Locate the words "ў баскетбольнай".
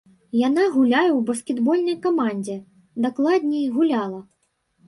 1.09-1.97